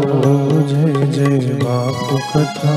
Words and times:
जय 0.00 1.06
जय 1.06 1.52
बापू 1.62 2.16
कथा 2.32 2.76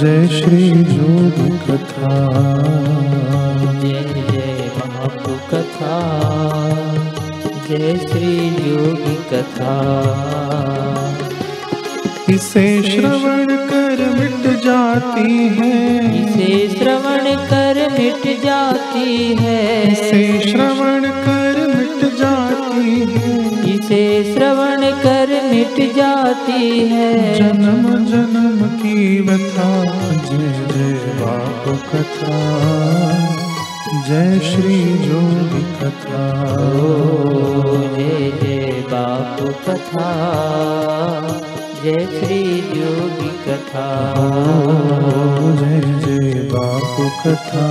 जय 0.00 0.26
श्री 0.28 0.70
जोगी 0.70 1.48
कथा 1.58 2.12
जय 3.82 4.02
जय 4.30 4.70
बापू 4.78 5.34
कथा 5.50 5.98
जय 7.68 7.96
श्री 7.96 8.34
योगी 8.70 9.16
कथा 9.32 9.74
इसे 12.30 12.82
श्रवण 12.82 13.46
कर 13.46 13.98
मिट 14.18 14.62
जाती 14.62 15.48
है 15.48 15.72
इसे 16.22 16.68
श्रवण 16.68 17.24
कर 17.50 17.88
मिट 17.92 18.42
जाती 18.44 19.34
है। 19.34 19.92
इसे 19.92 20.50
श्रवण 20.50 21.02
कर 21.02 21.66
मिट 21.66 22.14
जाती 22.18 23.00
है। 23.00 23.63
इसे 23.84 24.34
श्रवण 24.34 25.02
कर 25.02 25.28
मिट 25.28 25.96
जाती 25.96 26.88
है। 26.88 27.34
जन्म 27.34 28.06
जन्म 28.06 28.66
की 28.66 29.20
व्यथा 29.20 29.84
जय 30.10 30.72
जय 30.74 30.92
बापू 30.92 31.72
कथा। 31.72 32.38
जय 34.08 34.40
श्री 34.40 34.98
जोगी 34.98 35.62
कथा। 35.62 36.46
जय 37.96 38.32
जय 38.42 38.84
बापू 38.90 39.46
कथा। 39.46 40.08
जय 41.84 42.06
श्री 42.06 42.58
योगी 42.58 43.28
कथा। 43.28 44.14
जय 45.60 45.80
जय 45.80 46.40
बापू 46.40 47.30
कथा। 47.30 47.66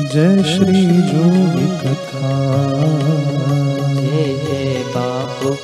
जय 0.00 0.42
श्री 0.42 0.86
जोगी 0.86 1.88
कथा। 1.88 3.35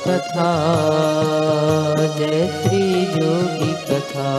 कथा 0.07 0.51
जय 2.17 2.47
श्री 2.61 2.83
योगी 3.03 3.73
कथा 3.89 4.31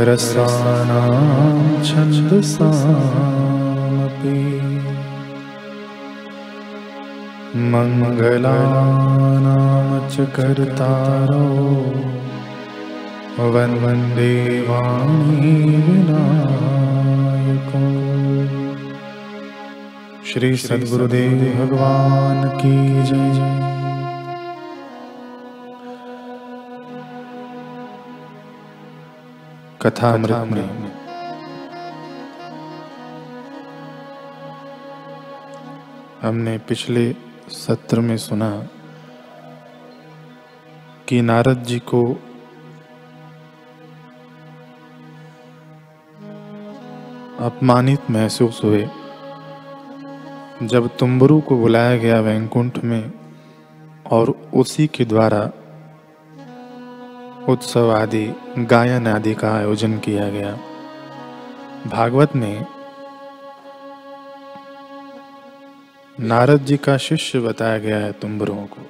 रसानां 0.09 1.05
छन्दसामपि 1.89 2.75
मङ्गलानां 7.73 9.55
च 10.13 10.27
कर्तारो 10.35 11.45
वन्दे 13.83 14.33
वाणी 14.67 15.53
श्री 20.29 20.57
सद्गुरुदेव 20.57 21.39
भगवान 21.55 22.49
की 22.57 23.03
जय। 23.03 23.39
कथा 29.81 30.17
में 30.17 30.91
हमने 36.21 36.57
पिछले 36.57 37.15
सत्र 37.49 37.99
में 37.99 38.17
सुना 38.17 38.51
कि 41.07 41.21
नारद 41.21 41.63
जी 41.63 41.79
को 41.79 42.05
अपमानित 47.39 48.11
महसूस 48.11 48.61
हुए। 48.63 48.87
जब 50.63 50.97
तुम्बरू 50.97 51.41
को 51.41 51.57
बुलाया 51.57 51.97
गया 51.97 52.19
वैकुंठ 52.19 52.83
में 52.83 53.11
और 54.11 54.29
उसी 54.53 54.87
के 54.87 55.05
द्वारा 55.05 55.51
उत्सव 57.49 57.91
आदि, 57.91 58.33
गायन 58.57 59.07
आदि 59.07 59.33
का 59.33 59.51
आयोजन 59.51 59.99
किया 59.99 60.29
गया, 60.29 60.59
भागवत 61.87 62.35
में 62.35 62.65
नारद 66.19 66.65
जी 66.65 66.77
का 66.77 66.97
शिष्य 66.97 67.39
बताया 67.39 67.77
गया 67.77 67.97
है 67.97 68.11
तुम्बरों 68.11 68.65
को। 68.65 68.89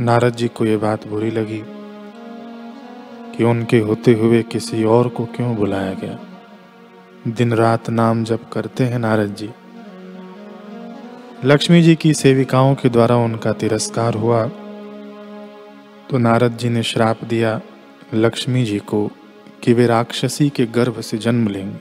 नारद 0.00 0.36
जी 0.36 0.48
को 0.48 0.64
यह 0.64 0.78
बात 0.78 1.06
बुरी 1.06 1.30
लगी। 1.30 1.79
कि 3.40 3.44
उनके 3.44 3.78
होते 3.78 4.12
हुए 4.12 4.42
किसी 4.42 4.84
और 4.84 5.08
को 5.08 5.24
क्यों 5.24 5.54
बुलाया 5.56 5.92
गया? 5.94 6.18
दिन 7.28 7.52
रात 7.52 7.90
नाम 7.90 8.24
जप 8.24 8.40
करते 8.52 8.84
हैं 8.84 8.98
नारद 8.98 9.34
जी। 9.34 9.50
लक्ष्मी 11.44 11.82
जी 11.82 11.94
की 11.94 12.14
सेविकाओं 12.14 12.74
के 12.74 12.88
द्वारा 12.88 13.16
उनका 13.16 13.52
तिरस्कार 13.52 14.14
हुआ 14.14 14.44
तो 16.10 16.18
नारद 16.18 16.56
जी 16.56 16.68
ने 16.68 16.82
श्राप 16.82 17.24
दिया 17.24 17.60
लक्ष्मी 18.14 18.64
जी 18.64 18.78
को 18.78 19.06
कि 19.62 19.72
वे 19.72 19.86
राक्षसी 19.86 20.48
के 20.48 20.66
गर्भ 20.66 21.00
से 21.00 21.18
जन्म 21.18 21.48
लेंगे 21.48 21.80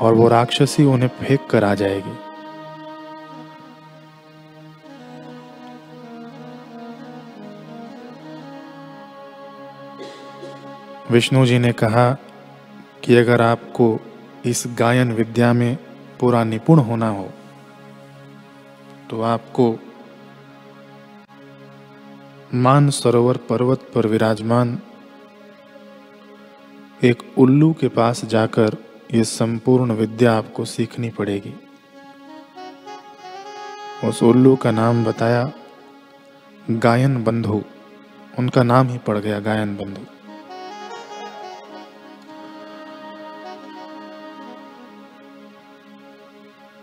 और 0.00 0.14
वो 0.14 0.28
राक्षसी 0.28 0.84
उन्हें 0.84 1.08
फेंक 1.08 1.46
कर 1.50 1.64
आ 1.64 1.74
जाएगी। 1.74 2.23
विष्णु 11.14 11.46
जी 11.46 11.58
ने 11.58 11.72
कहा 11.72 12.10
कि 13.04 13.16
अगर 13.16 13.42
आपको 13.42 14.00
इस 14.46 14.64
गायन 14.78 15.12
विद्या 15.12 15.52
में 15.52 15.76
पूरा 16.20 16.44
निपुण 16.44 16.78
होना 16.78 17.08
हो 17.08 17.28
तो 19.10 19.22
आपको 19.22 19.66
मान 22.54 22.90
सरोवर 22.90 23.36
पर्वत 23.36 23.88
पर 23.94 24.06
विराजमान 24.06 24.78
एक 27.04 27.22
उल्लू 27.38 27.72
के 27.72 27.88
पास 27.88 28.24
जाकर 28.24 28.76
ये 29.14 29.24
संपूर्ण 29.24 29.92
विद्या 29.92 30.32
आपको 30.36 30.64
सीखनी 30.64 31.10
पड़ेगी। 31.10 31.54
उस 34.08 34.22
उल्लू 34.22 34.56
का 34.56 34.70
नाम 34.70 35.04
बताया, 35.04 35.52
गायन 36.70 37.22
बंधु। 37.24 37.62
उनका 38.38 38.62
नाम 38.62 38.88
ही 38.88 38.98
पड़ 38.98 39.18
गया 39.18 39.40
गायन 39.40 39.76
बंधु। 39.76 40.13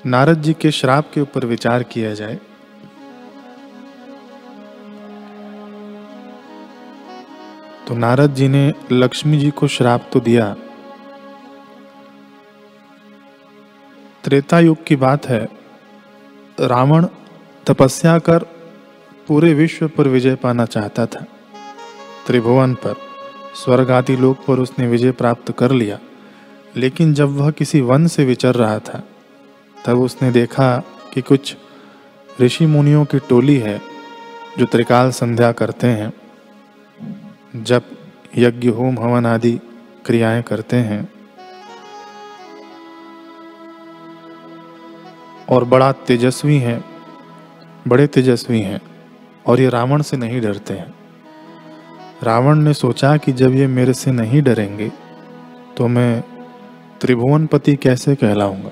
नारद 0.05 0.41
जी 0.41 0.53
के 0.53 0.71
श्राप 0.71 1.11
के 1.13 1.21
ऊपर 1.21 1.45
विचार 1.45 1.83
किया 1.83 2.13
जाए। 2.13 2.39
तो 7.87 7.95
नारद 7.95 8.33
जी 8.33 8.47
ने 8.47 8.73
लक्ष्मी 8.91 9.39
जी 9.39 9.51
को 9.51 9.67
श्राप 9.67 10.09
तो 10.13 10.19
दिया। 10.19 10.55
त्रेता 14.23 14.59
युग 14.59 14.83
की 14.83 14.95
बात 14.95 15.25
है। 15.25 15.47
रावण 16.59 17.05
तपस्या 17.67 18.19
कर 18.19 18.39
पूरे 19.27 19.53
विश्व 19.53 19.87
पर 19.87 20.07
विजय 20.07 20.35
पाना 20.35 20.65
चाहता 20.65 21.05
था। 21.05 21.25
त्रिभुवन 22.27 22.73
पर 22.73 22.95
स्वर्ग 23.55 23.91
आदि 23.91 24.15
लोक 24.15 24.37
पर 24.37 24.59
उसने 24.59 24.87
विजय 24.87 25.11
प्राप्त 25.11 25.51
कर 25.51 25.71
लिया। 25.71 25.99
लेकिन 26.75 27.13
जब 27.13 27.29
वह 27.29 27.51
किसी 27.51 27.81
वन 27.81 28.07
से 28.07 28.25
विचर 28.25 28.55
रहा 28.55 28.79
था 28.79 29.03
तब 29.85 29.99
उसने 29.99 30.31
देखा 30.31 30.77
कि 31.13 31.21
कुछ 31.21 31.55
ऋषि 32.41 32.65
मुनियों 32.65 33.05
की 33.05 33.19
टोली 33.19 33.57
है 33.57 33.81
जो 34.57 34.65
त्रिकाल 34.65 35.09
संध्या 35.11 35.51
करते 35.51 35.87
हैं 35.87 36.13
जब 37.63 37.83
यज्ञ, 38.37 38.69
होम 38.69 38.99
हवन 38.99 39.25
आदि 39.25 39.51
क्रियाएँ 40.05 40.43
करते 40.43 40.77
हैं। 40.77 41.09
और 45.49 45.63
बड़ा 45.63 45.91
तेजस्वी 45.91 46.57
हैं, 46.57 46.83
बड़े 47.87 48.07
तेजस्वी 48.07 48.61
हैं, 48.61 48.81
और 49.47 49.59
ये 49.59 49.69
रावण 49.69 50.01
से 50.01 50.17
नहीं 50.17 50.41
डरते 50.41 50.73
हैं। 50.73 50.93
रावण 52.23 52.55
ने 52.55 52.73
सोचा 52.73 53.15
कि 53.17 53.31
जब 53.31 53.55
ये 53.55 53.67
मेरे 53.67 53.93
से 53.93 54.11
नहीं 54.11 54.41
डरेंगे 54.41 54.91
तो 55.77 55.87
मैं 55.87 56.23
त्रिभुवनपति 57.01 57.75
कैसे 57.75 58.15
कहलाऊँगा? 58.15 58.71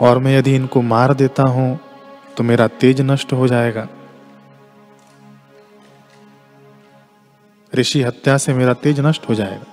और 0.00 0.18
मैं 0.18 0.38
यदि 0.38 0.54
इनको 0.54 0.82
मार 0.82 1.14
देता 1.14 1.42
हूँ 1.42 1.80
तो 2.36 2.44
मेरा 2.44 2.68
तेज 2.68 3.00
नष्ट 3.00 3.32
हो 3.32 3.48
जाएगा। 3.48 3.88
ऋषि 7.74 8.02
हत्या 8.02 8.38
से 8.38 8.54
मेरा 8.54 8.74
तेज 8.74 9.00
नष्ट 9.00 9.28
हो 9.28 9.34
जाएगा। 9.34 9.64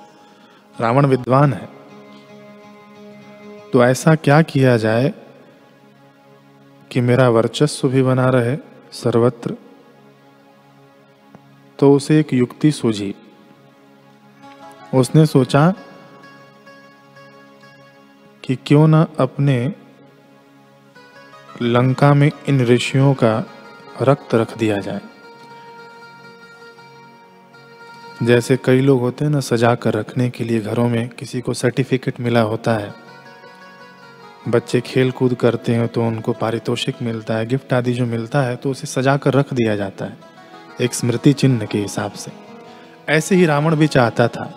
रावण 0.81 1.05
विद्वान 1.05 1.53
है। 1.53 1.69
तो 3.73 3.83
ऐसा 3.85 4.15
क्या 4.15 4.41
किया 4.41 4.77
जाए 4.77 5.13
कि 6.91 7.01
मेरा 7.01 7.29
वर्चस्व 7.29 7.89
भी 7.89 8.03
बना 8.03 8.29
रहे 8.29 8.57
सर्वत्र? 8.91 9.57
तो 11.79 11.93
उसे 11.93 12.19
एक 12.19 12.33
युक्ति 12.33 12.71
सूझी। 12.71 13.15
उसने 14.93 15.25
सोचा 15.25 15.73
कि 18.43 18.55
क्यों 18.55 18.87
ना 18.87 19.07
अपने 19.19 19.73
लंका 21.61 22.13
में 22.13 22.29
इन 22.49 22.61
ऋषियों 22.65 23.13
का 23.13 23.43
रक्त 24.01 24.33
रख 24.35 24.57
दिया 24.57 24.77
जाए। 24.79 25.01
जैसे 28.23 28.57
कई 28.65 28.81
लोग 28.81 28.99
होते 28.99 29.25
हैं 29.25 29.31
ना, 29.31 29.39
सजा 29.39 29.73
कर 29.75 29.93
रखने 29.93 30.29
के 30.29 30.43
लिए 30.43 30.59
घरों 30.59 30.87
में 30.89 31.09
किसी 31.09 31.41
को 31.41 31.53
सर्टिफिकेट 31.53 32.19
मिला 32.19 32.41
होता 32.41 32.73
है। 32.73 32.93
बच्चे 34.47 34.81
खेल 34.81 35.11
कूद 35.11 35.33
करते 35.33 35.75
हैं 35.75 35.87
तो 35.87 36.03
उनको 36.03 36.33
पारितोषिक 36.33 37.01
मिलता 37.01 37.35
है 37.35 37.45
गिफ्ट 37.45 37.73
आदि 37.73 37.93
जो 37.93 38.05
मिलता 38.05 38.41
है 38.41 38.55
तो 38.55 38.71
उसे 38.71 38.87
सजा 38.87 39.15
कर 39.17 39.33
रख 39.33 39.53
दिया 39.53 39.75
जाता 39.75 40.05
है, 40.05 40.17
एक 40.81 40.93
स्मृति 40.93 41.33
चिन्ह 41.33 41.65
के 41.65 41.77
हिसाब 41.77 42.11
से। 42.11 42.31
ऐसे 43.09 43.35
ही 43.35 43.45
रावण 43.45 43.75
भी 43.75 43.87
चाहता 43.87 44.27
था। 44.27 44.51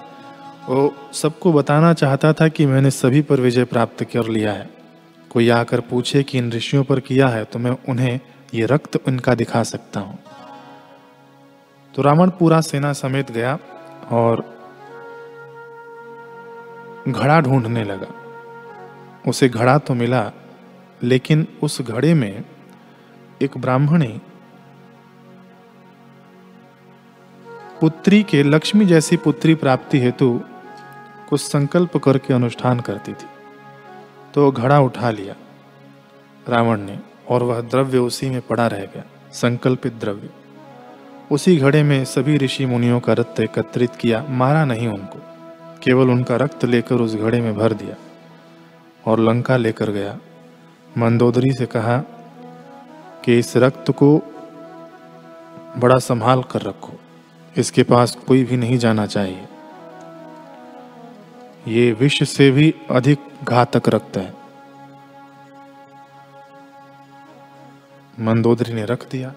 वो 0.68 0.94
सबको 1.12 1.52
बताना 1.52 1.92
चाहता 1.94 2.32
था 2.32 2.48
कि 2.48 2.66
मैंने 2.66 2.90
सभी 2.90 3.22
पर 3.22 3.40
विजय 3.40 3.64
प्राप्त 3.64 4.04
कर 4.04 4.28
लिया 4.28 4.52
है। 4.52 4.75
कोई 5.36 5.48
आकर 5.50 5.80
पूछे 5.80 6.22
कि 6.22 6.38
इन 6.38 6.50
ऋषियों 6.52 6.82
पर 6.84 7.00
किया 7.00 7.26
है 7.28 7.44
तो 7.44 7.58
मैं 7.58 7.70
उन्हें 7.88 8.20
ये 8.54 8.66
रक्त 8.66 8.96
उनका 8.98 9.34
दिखा 9.34 9.62
सकता 9.62 10.00
हूँ। 10.00 10.18
तो 11.94 12.02
रावण 12.02 12.30
पूरा 12.30 12.60
सेना 12.60 12.92
समेत 12.92 13.30
गया 13.30 13.58
और 14.12 14.44
घड़ा 17.08 17.40
ढूँढने 17.40 17.84
लगा। 17.84 18.08
उसे 19.28 19.48
घड़ा 19.48 19.76
तो 19.78 19.94
मिला, 19.94 20.32
लेकिन 21.02 21.46
उस 21.62 21.80
घड़े 21.82 22.14
में 22.14 22.44
एक 23.42 23.58
ब्राह्मणी 23.58 24.20
पुत्री 27.80 28.22
के 28.22 28.42
लक्ष्मी 28.42 28.86
जैसी 28.86 29.16
पुत्री 29.16 29.54
प्राप्ति 29.54 30.00
हेतु 30.00 30.40
कुछ 31.28 31.40
संकल्प 31.40 31.96
करके 31.96 32.34
अनुष्ठान 32.34 32.80
करती 32.80 33.12
थी। 33.12 33.35
तो 34.36 34.50
घड़ा 34.50 34.80
उठा 34.80 35.10
लिया। 35.10 35.34
रावण 36.48 36.80
ने, 36.80 36.98
और 37.28 37.42
वह 37.42 37.60
द्रव्य 37.60 37.98
उसी 37.98 38.30
में 38.30 38.40
पड़ा 38.40 38.66
रह 38.66 38.78
गया, 38.78 39.04
संकल्पित 39.32 39.92
द्रव्य। 39.92 40.30
उसी 41.30 41.56
घड़े 41.56 41.82
में 41.82 42.04
सभी 42.04 42.36
ऋषि 42.36 42.66
मुनियों 42.66 43.00
का 43.00 43.12
रक्त 43.12 43.40
एकत्रित 43.40 43.96
किया, 43.96 44.26
मारा 44.28 44.64
नहीं 44.64 44.88
उनको। 44.88 45.18
केवल 45.82 46.10
उनका 46.10 46.36
रक्त 46.36 46.64
लेकर 46.64 46.94
उस 46.94 47.14
घड़े 47.14 47.40
में 47.40 47.54
भर 47.54 47.72
दिया, 47.72 47.94
और 49.06 49.20
लंका 49.20 49.56
लेकर 49.56 49.90
गया। 49.90 50.18
मंदोदरी 50.98 51.52
से 51.52 51.66
कहा, 51.66 51.98
कि 53.24 53.38
इस 53.38 53.56
रक्त 53.56 53.90
को 53.90 54.22
बड़ा 55.78 55.98
संभाल 55.98 56.42
कर 56.42 56.62
रखो। 56.62 56.92
इसके 57.56 57.82
पास 57.82 58.14
कोई 58.14 58.44
भी 58.44 58.56
नहीं 58.56 58.78
जाना 58.78 59.06
चाहिए। 59.06 59.48
ये 61.68 61.92
विष 61.92 62.22
से 62.22 62.50
भी 62.50 62.74
अधिक 62.90 63.18
घातक 63.44 63.88
रक्त 63.88 64.16
है। 64.16 64.34
मंदोदरी 68.20 68.72
ने 68.72 68.84
रख 68.84 69.10
दिया। 69.10 69.34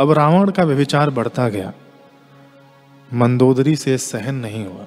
अब 0.00 0.12
रावण 0.12 0.50
का 0.50 0.62
व्यभिचार 0.62 1.10
बढ़ता 1.10 1.48
गया। 1.48 1.72
मंदोदरी 3.12 3.76
से 3.76 3.98
सहन 3.98 4.34
नहीं 4.34 4.66
हुआ। 4.66 4.86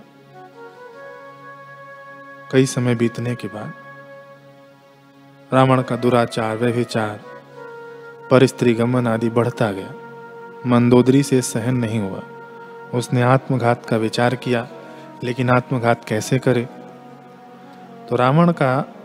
कई 2.52 2.66
समय 2.66 2.96
बीतने 2.96 3.36
के 3.36 3.48
बाद 3.48 3.74
रावण 5.54 5.82
का 5.82 5.96
दुराचार, 5.96 6.58
व्यभिचार 6.58 7.20
पर 8.32 8.46
स्त्री 8.46 8.74
गमन 8.74 9.08
आदि 9.08 9.30
बढ़ता 9.30 9.72
गया। 9.72 9.92
मंदोदरी 10.66 11.24
से 11.24 11.42
सहन 11.42 11.76
नहीं 11.76 12.00
हुआ। 12.00 12.24
उसने 12.94 13.22
आत्मघात 13.22 13.86
का 13.86 13.98
विचार 13.98 14.36
किया। 14.36 14.68
लेकिन 15.24 15.50
आत्मघात 15.50 16.06
कैसे 16.06 16.40
करे? 16.40 16.70
तो 18.10 18.16
रावण 18.16 18.52
का 18.52 18.96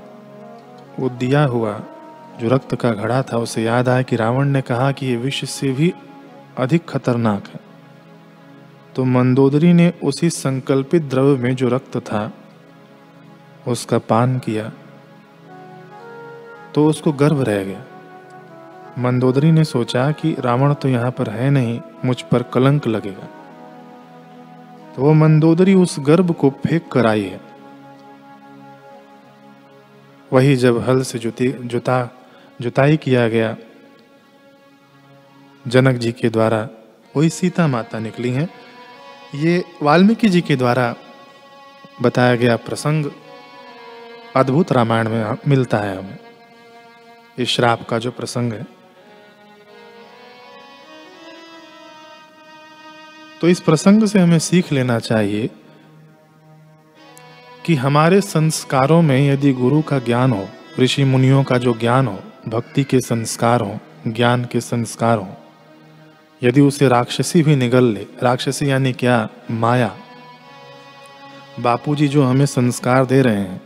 वो 1.00 1.08
दिया 1.08 1.44
हुआ 1.44 1.80
जो 2.40 2.48
रक्त 2.48 2.74
का 2.74 2.92
घड़ा 2.92 3.22
था, 3.22 3.36
उसे 3.36 3.62
याद 3.62 3.88
आया 3.88 4.02
कि 4.02 4.16
रावण 4.16 4.48
ने 4.48 4.62
कहा 4.62 4.92
कि 4.92 5.06
ये 5.06 5.16
विष 5.16 5.50
से 5.50 5.72
भी 5.72 5.94
अधिक 6.58 6.88
खतरनाक 6.88 7.48
है। 7.48 7.60
तो 8.96 9.04
मंदोदरी 9.04 9.72
ने 9.72 9.92
उसी 10.04 10.30
संकल्पित 10.30 11.02
द्रव्य 11.02 11.42
में 11.42 11.56
जो 11.56 11.68
रक्त 11.68 11.96
था, 11.96 12.32
उसका 13.68 13.98
पान 13.98 14.38
किया। 14.38 14.72
तो 16.74 16.86
उसको 16.86 17.12
गर्व 17.12 17.42
रह 17.42 17.64
गया। 17.64 17.84
मंदोदरी 18.98 19.52
ने 19.52 19.64
सोचा 19.64 20.10
कि 20.10 20.36
रावण 20.38 20.74
तो 20.74 20.88
यहाँ 20.88 21.10
पर 21.10 21.30
है 21.30 21.50
नहीं, 21.50 21.80
मुझ 22.04 22.22
पर 22.22 22.42
कलंक 22.42 22.86
लगेगा। 22.86 23.41
तो 24.96 25.02
वो 25.02 25.12
मंदोदरी 25.12 25.74
उस 25.74 25.96
गर्भ 26.00 26.32
को 26.32 26.50
फेंक 26.50 26.92
कर 26.92 27.06
आई 27.06 27.24
है। 27.24 27.40
वही 30.32 30.56
जब 30.56 30.78
हल 30.78 31.02
से 31.02 31.18
जुती, 31.18 31.52
जुता, 31.52 32.26
जुताई 32.60 32.96
किया 32.96 33.28
गया, 33.28 33.56
जनक 35.68 35.96
जी 35.96 36.12
के 36.12 36.28
द्वारा, 36.28 36.68
वही 37.16 37.28
सीता 37.28 37.66
माता 37.66 37.98
निकली 37.98 38.30
हैं। 38.30 38.48
ये 39.34 39.64
वाल्मीकि 39.82 40.28
जी 40.28 40.40
के 40.40 40.56
द्वारा 40.56 40.94
बताया 42.02 42.34
गया 42.36 42.56
प्रसंग 42.56 43.10
अद्भुत 44.36 44.72
रामायण 44.72 45.08
में 45.08 45.36
मिलता 45.48 45.78
है 45.78 45.98
हमें। 45.98 46.18
इस 47.38 47.48
श्राप 47.48 47.88
का 47.88 47.98
जो 47.98 48.10
प्रसंग 48.10 48.52
है 48.52 48.81
तो 53.42 53.48
इस 53.48 53.60
प्रसंग 53.60 54.04
से 54.04 54.18
हमें 54.18 54.38
सीख 54.38 54.72
लेना 54.72 54.98
चाहिए 54.98 55.50
कि 57.66 57.74
हमारे 57.74 58.20
संस्कारों 58.20 59.02
में 59.02 59.30
यदि 59.30 59.52
गुरु 59.52 59.82
का 59.82 59.98
ज्ञान 59.98 60.32
हो, 60.32 60.48
ऋषि 60.80 61.04
मुनियों 61.04 61.44
का 61.44 61.58
जो 61.58 61.74
ज्ञान 61.74 62.06
हो, 62.06 62.20
भक्ति 62.48 62.84
के 62.84 63.00
संस्कार 63.00 63.60
हो, 63.60 63.78
ज्ञान 64.08 64.44
के 64.44 64.60
संस्कार 64.60 65.18
हो, 65.18 65.28
यदि 66.42 66.60
उसे 66.60 66.88
राक्षसी 66.88 67.42
भी 67.42 67.56
निगल 67.56 67.84
ले, 67.84 68.06
राक्षसी 68.22 68.70
यानी 68.70 68.92
क्या? 68.92 69.28
माया। 69.50 69.96
बापूजी 71.60 72.08
जो 72.08 72.24
हमें 72.24 72.46
संस्कार 72.46 73.06
दे 73.06 73.22
रहे 73.22 73.36
हैं, 73.36 73.62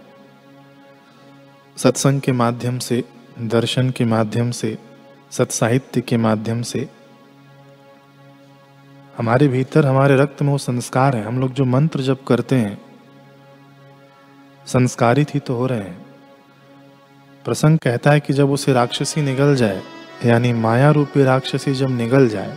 सत्संग 1.76 2.20
के 2.20 2.32
माध्यम 2.32 2.78
से, 2.78 3.04
दर्शन 3.40 3.90
के 3.90 4.04
माध्यम 4.04 4.50
से, 4.50 4.78
सत्साहित्य 5.30 6.00
के 6.00 6.16
माध्यम 6.16 6.62
से 6.62 6.88
हमारे 9.18 9.46
भीतर 9.48 9.86
हमारे 9.86 10.16
रक्त 10.16 10.42
में 10.42 10.50
वो 10.50 10.58
संस्कार 10.58 11.16
है। 11.16 11.22
हम 11.24 11.38
लोग 11.40 11.52
जो 11.52 11.64
मंत्र 11.64 12.00
जब 12.00 12.24
करते 12.24 12.56
हैं, 12.56 12.78
संस्कारित 14.66 15.34
ही 15.34 15.40
तो 15.40 15.54
हो 15.54 15.66
रहे 15.66 15.78
हैं। 15.78 16.04
प्रसंग 17.44 17.78
कहता 17.78 18.10
है 18.10 18.20
कि 18.20 18.32
जब 18.32 18.50
उसे 18.50 18.72
राक्षसी 18.72 19.22
निगल 19.22 19.54
जाए, 19.56 19.80
यानी 20.26 20.52
माया 20.52 20.90
रूपी 20.90 21.22
राक्षसी 21.24 21.74
जब 21.74 21.90
निगल 21.90 22.28
जाए, 22.28 22.56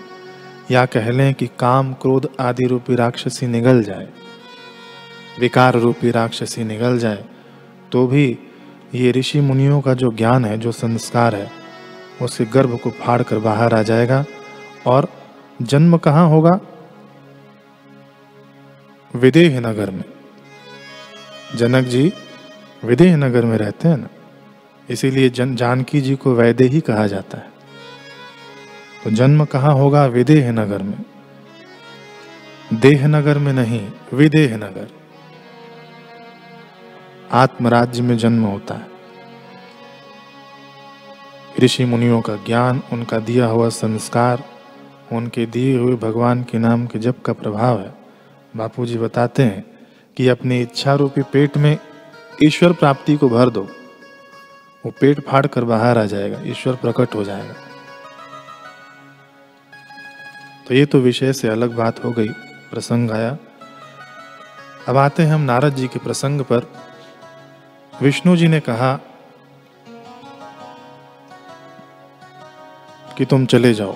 या 0.72 0.86
कह 0.86 1.10
लें 1.12 1.34
कि 1.34 1.48
काम, 1.60 1.94
क्रोध 1.94 2.30
आदि 2.40 2.66
रूपी 2.66 2.96
राक्षसी 2.96 3.48
निगल 3.48 3.82
जाए, 3.84 4.08
विकार 5.40 5.76
रूपी 5.76 6.12
राक्षसी 6.12 6.64
निगल 6.64 6.98
जाए 7.00 7.24
तो 7.92 8.06
भी 8.08 8.38
ये 8.96 9.12
ऋषि 9.12 9.40
मुनियों 9.42 9.80
का 9.82 9.94
जो 9.94 10.12
ज्ञान 10.12 10.46
है, 10.46 10.58
जो 10.58 10.72
संस्कार 10.72 11.36
है 11.36 11.50
उसके 12.22 12.46
गर्भ 12.46 12.78
को 12.80 12.90
फाड़ 12.92 13.22
कर 13.24 13.40
बाहर 13.40 13.74
आ 13.74 13.82
जाएगा 13.84 14.24
और 14.88 15.08
जन्म 15.62 15.98
कहाँ 15.98 16.30
होगा? 16.30 16.60
विदेह 19.16 19.60
नगर 19.60 19.92
में। 19.92 20.04
जनक 21.56 21.86
जी 21.86 22.14
विदेह 22.86 23.18
नगर 23.18 23.46
में 23.46 23.58
रहते 23.58 23.88
हैं 23.88 23.98
ना, 23.98 24.08
इसीलिए 24.90 25.30
जन, 25.30 25.56
जानकी 25.56 26.02
जी 26.02 26.16
को 26.16 26.34
वैदे 26.34 26.64
ही 26.64 26.82
कहा 26.82 27.08
जाता 27.08 27.38
है। 27.38 27.50
तो 29.04 29.12
जन्म 29.12 29.46
कहाँ 29.46 29.74
होगा? 29.74 30.06
विदेह 30.06 30.52
नगर 30.52 30.84
में। 30.84 31.06
देह 32.74 33.08
नगर 33.08 33.38
में 33.38 33.54
नहीं 33.54 33.92
विदेह 34.14 34.58
नगर 34.58 34.88
आत्मराज्य 37.32 38.02
में 38.02 38.18
जन्म 38.18 38.44
होता 38.44 38.76
है। 38.76 38.88
ऋषि 41.60 41.86
मुनियों 41.86 42.22
का 42.22 42.36
ज्ञान, 42.36 42.82
उनका 42.94 43.20
दिया 43.20 43.46
हुआ 43.46 43.70
संस्कार 43.70 44.44
उनके 45.14 45.46
दिए 45.46 45.78
हुए 45.78 45.96
भगवान 45.96 46.44
के 46.44 46.58
नाम 46.58 46.86
के 46.88 47.00
जप 47.00 47.22
का 47.26 47.34
प्रभाव 47.34 47.80
है। 47.80 47.94
बापू 48.56 48.86
जी 48.86 48.98
बताते 48.98 49.44
हैं 49.44 49.64
कि 50.18 50.28
अपनी 50.28 50.62
इच्छा 50.62 50.94
रूपी 50.94 51.22
पेट 51.22 51.58
में 51.58 51.78
ईश्वर 52.44 52.74
प्राप्ति 52.74 53.16
को 53.18 53.30
भर 53.30 53.50
दो। 53.50 53.62
वो 54.86 54.92
पेट 54.92 55.20
फाड़ 55.20 55.46
कर 55.48 55.64
बाहर 55.64 55.98
आ 55.98 56.06
जाएगा, 56.06 56.42
ईश्वर 56.46 56.76
प्रकट 56.76 57.16
हो 57.16 57.24
जाएगा। 57.24 57.54
तो 60.68 60.76
ये 60.76 60.86
तो 60.86 61.00
विषय 61.00 61.34
से 61.34 61.48
अलग 61.48 61.76
बात 61.76 62.04
हो 62.04 62.12
गई, 62.12 62.30
प्रसंग 62.72 63.12
आया। 63.12 63.38
अब 64.88 64.98
आते 64.98 65.24
हैं 65.24 65.34
हम 65.34 65.42
नारद 65.42 65.76
जी 65.76 65.88
के 65.88 66.00
प्रसंग 66.00 66.42
पर। 66.42 66.72
विष्णु 68.02 68.36
जी 68.38 68.48
ने 68.48 68.60
कहा 68.60 68.94
कि 73.18 73.26
तुम 73.26 73.46
चले 73.46 73.74
जाओ। 73.74 73.96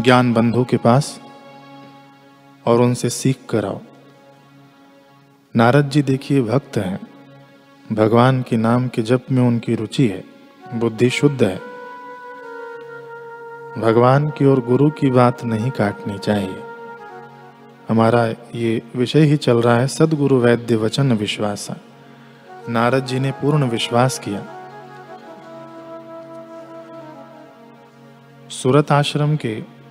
ज्ञान 0.00 0.32
बंधु 0.32 0.64
के 0.64 0.76
पास 0.76 1.20
और 2.66 2.80
उनसे 2.80 3.10
सीख 3.10 3.38
कर 3.50 3.64
आओ। 3.64 3.80
नारद 5.56 5.90
जी 5.90 6.02
देखिए 6.02 6.42
भक्त 6.42 6.76
हैं। 6.76 7.00
भगवान 7.92 8.42
के 8.42 8.56
नाम 8.56 8.88
के 8.88 9.02
जप 9.02 9.26
में 9.32 9.42
उनकी 9.42 9.74
रुचि 9.74 10.08
है, 10.08 10.24
बुद्धि 10.74 11.10
शुद्ध 11.10 11.42
है। 11.42 11.56
भगवान 13.80 14.30
की 14.30 14.44
और 14.44 14.60
गुरु 14.60 14.90
की 14.90 15.10
बात 15.10 15.44
नहीं 15.44 15.70
काटनी 15.70 16.18
चाहिए। 16.18 16.62
हमारा 17.88 18.26
ये 18.54 18.82
विषय 18.96 19.20
ही 19.20 19.36
चल 19.36 19.62
रहा 19.62 19.76
है, 19.76 19.88
सदगुरु 19.88 20.38
वैद्य 20.38 20.76
वचन 20.76 21.12
विश्वास। 21.12 21.70
नारद 22.68 23.06
जी 23.06 23.20
ने 23.20 23.30
पूर्ण 23.30 23.68
विश्वास 23.68 24.18
किया। 24.18 24.46
सूरत 28.50 28.92
आश्रम 28.92 29.36
के 29.36 29.81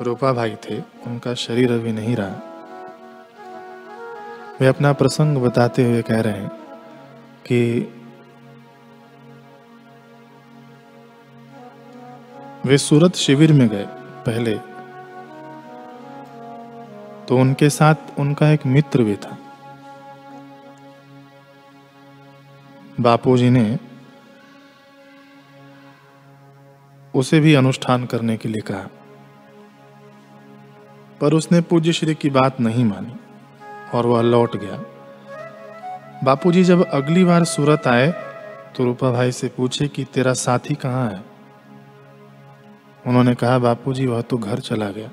रूपा 0.00 0.32
भाई 0.32 0.54
थे, 0.64 0.78
उनका 0.80 1.34
शरीर 1.34 1.72
अभी 1.72 1.92
नहीं 1.92 2.14
रहा। 2.16 2.50
वे 4.60 4.66
अपना 4.66 4.92
प्रसंग 4.92 5.36
बताते 5.38 5.84
हुए 5.84 6.02
कह 6.02 6.20
रहे 6.20 6.32
हैं 6.32 6.48
कि 7.46 7.60
वे 12.66 12.78
सूरत 12.78 13.14
शिविर 13.14 13.52
में 13.52 13.68
गए 13.68 13.86
पहले 14.26 14.54
तो 17.28 17.38
उनके 17.38 17.70
साथ 17.70 18.18
उनका 18.18 18.48
एक 18.50 18.66
मित्र 18.66 19.02
भी 19.02 19.16
था। 19.16 19.38
बापूजी 23.00 23.50
ने 23.50 23.78
उसे 27.14 27.40
भी 27.40 27.54
अनुष्ठान 27.54 28.04
करने 28.06 28.36
के 28.36 28.48
लिए 28.48 28.62
कहा। 28.62 28.88
पर 31.20 31.32
उसने 31.32 31.60
पूज्य 31.60 31.92
श्री 31.92 32.14
की 32.14 32.30
बात 32.30 32.60
नहीं 32.60 32.84
मानी 32.84 33.16
और 33.94 34.06
वह 34.06 34.20
लौट 34.22 34.56
गया। 34.56 34.82
बापूजी, 36.24 36.64
जब 36.64 36.84
अगली 36.86 37.24
बार 37.24 37.44
सूरत 37.44 37.86
आए 37.86 38.12
तो 38.76 38.84
रूपा 38.84 39.10
भाई 39.10 39.32
से 39.32 39.48
पूछे 39.48 39.88
कि, 39.88 40.04
तेरा 40.04 40.32
साथी 40.32 40.74
कहाँ 40.74 41.10
है? 41.10 41.24
उन्होंने 43.06 43.34
कहा, 43.34 43.58
बापूजी, 43.58 44.06
वह 44.06 44.22
तो 44.22 44.38
घर 44.38 44.58
चला 44.58 44.90
गया। 44.90 45.10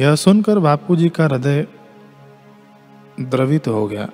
यह 0.00 0.14
सुनकर 0.14 0.58
बापूजी 0.58 1.08
का 1.08 1.24
हृदय 1.24 1.66
द्रवित 3.20 3.68
हो 3.68 3.86
गया। 3.86 4.08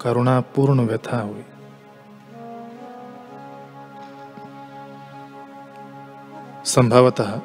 करुणा 0.00 0.40
पूर्ण 0.40 0.80
व्यथा 0.80 1.20
हुई। 1.20 1.44
संभवतः 6.64 7.40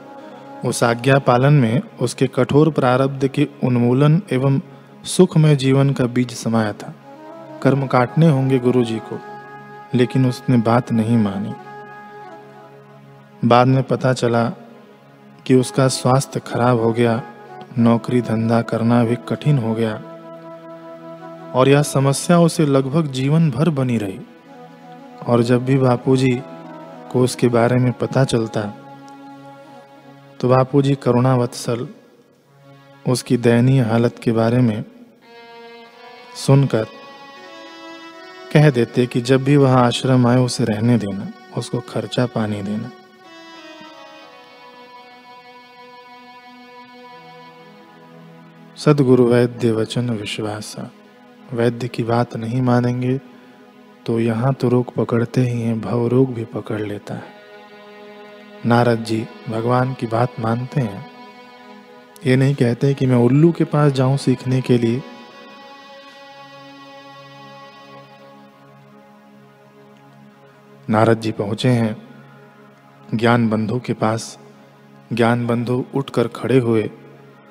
उस 0.66 0.84
आज्ञा 0.84 1.20
पालन 1.20 1.54
में 1.54 1.82
उसके 2.02 2.28
कठोर 2.28 2.70
प्रारब्ध 2.72 3.28
के 3.28 3.48
उन्मूलन 3.64 4.22
एवं 4.32 4.60
सुखमय 5.04 5.56
जीवन 5.56 5.90
का 5.90 6.06
बीज 6.06 6.32
समाया 6.32 6.74
था। 6.74 6.94
कर्म 7.64 7.88
काटने 7.88 8.30
होंगे 8.30 8.60
गुरु 8.60 8.84
जी 8.84 9.00
को, 9.00 9.20
लेकिन 9.94 10.26
उसने 10.26 10.58
बात 10.58 10.92
नहीं 10.92 11.18
मानी। 11.18 11.54
बाद 13.48 13.68
में 13.68 13.84
पता 13.84 14.14
चला 14.14 14.44
कि 15.46 15.56
उसका 15.56 15.88
स्वास्थ्य 15.88 16.40
खराब 16.40 16.80
हो 16.80 16.92
गया, 16.94 17.22
नौकरी 17.78 18.22
धंधा 18.22 18.62
करना 18.62 19.04
भी 19.04 19.16
कठिन 19.16 19.58
हो 19.58 19.74
गया, 19.74 20.02
और 21.56 21.70
यह 21.70 21.82
समस्या 21.82 22.40
उसे 22.40 22.66
लगभग 22.66 23.08
जीवन 23.08 23.52
भर 23.52 23.70
बनी 23.70 23.98
रही। 23.98 24.20
और 25.28 25.44
जब 25.44 25.66
भी 25.66 25.78
बापूजी 25.78 26.42
को 27.12 27.24
उसके 27.24 27.48
बारे 27.48 27.76
में 27.76 27.92
पता 27.92 28.24
चलता 28.24 28.62
तो 30.44 30.48
बापू 30.50 30.82
जी 30.82 30.94
करुणावत्सल 30.96 31.88
उसकी 33.06 33.36
दयनीय 33.38 33.82
हालत 33.82 34.16
के 34.24 34.32
बारे 34.32 34.58
में 34.58 34.84
सुनकर 36.38 36.88
कह 38.54 38.70
देते 38.70 39.06
कि 39.06 39.22
जब 39.22 39.44
भी 39.44 39.56
वह 39.58 39.74
आश्रम 39.74 40.28
आए 40.28 40.40
उसे 40.40 40.66
रहने 40.66 40.98
देना, 40.98 41.28
उसको 41.58 41.80
खर्चा 41.80 42.26
पानी 42.26 42.62
देना। 42.62 42.92
सदगुरु 48.78 49.28
वैद्य 49.28 49.72
वचन 49.72 50.10
विश्वास, 50.12 50.76
वैद्य 51.54 51.88
की 51.88 52.04
बात 52.04 52.36
नहीं 52.36 52.62
मानेंगे 52.62 53.18
तो 54.06 54.20
यहाँ 54.20 54.54
तो 54.54 54.70
रोग 54.70 54.94
पकड़ते 54.96 55.42
ही 55.42 55.62
हैं, 55.62 55.80
भव 55.82 56.08
रोग 56.08 56.34
भी 56.34 56.46
पकड़ 56.46 56.82
लेता 56.82 57.14
है। 57.14 57.33
नारद 58.66 59.04
जी, 59.04 59.28
भगवान 59.50 59.94
की 59.94 60.08
बात 60.08 60.40
मानते 60.40 60.82
हैं। 60.82 61.12
ये 62.26 62.36
नहीं 62.36 62.56
कहते 62.56 62.94
कि 62.94 63.06
मैं 63.06 63.16
उल्लू 63.16 63.52
के 63.52 63.64
पास 63.64 63.92
जाऊँ 63.92 64.18
सीखने 64.18 64.62
के 64.62 64.78
लिए। 64.78 65.04
नारद 70.90 71.20
जी 71.20 71.32
पहुँचे 71.32 71.70
हैं। 71.70 72.08
ज्ञान 73.16 73.50
बंधु 73.50 73.80
के 73.80 73.94
पास। 73.94 74.40
ज्ञान 75.14 75.48
बंधु 75.48 75.86
उठकर 75.96 76.28
खड़े 76.28 76.60
हुए। 76.60 76.90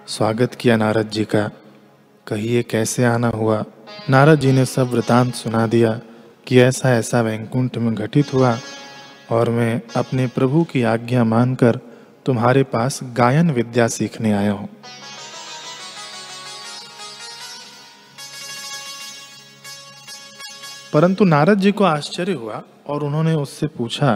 स्वागत 0.06 0.54
किया 0.54 0.76
नारद 0.76 1.08
जी 1.08 1.24
का। 1.24 1.48
कहिए, 2.28 2.62
कैसे 2.62 3.04
आना 3.04 3.28
हुआ? 3.28 3.64
नारद 4.10 4.40
जी 4.40 4.52
ने 4.52 4.64
सब 4.64 4.88
वृतांत 4.88 5.34
सुना 5.34 5.66
दिया 5.66 6.00
कि 6.46 6.60
ऐसा 6.60 6.90
ऐसा 6.90 7.20
वैकुंठ 7.20 7.78
में 7.78 7.94
घटित 7.94 8.34
हुआ। 8.34 8.58
और 9.32 9.50
मैं 9.50 9.82
अपने 9.96 10.26
प्रभु 10.26 10.64
की 10.64 10.82
आज्ञा 10.82 11.24
मानकर 11.24 11.80
तुम्हारे 12.26 12.62
पास 12.62 13.00
गायन 13.02 13.50
विद्या 13.50 13.88
सीखने 13.88 14.32
आया 14.32 14.52
हूँ। 14.52 14.68
परंतु 20.92 21.24
नारद 21.24 21.58
जी 21.58 21.72
को 21.72 21.84
आश्चर्य 21.84 22.32
हुआ 22.32 22.62
और 22.86 23.04
उन्होंने 23.04 23.34
उससे 23.34 23.66
पूछा 23.66 24.14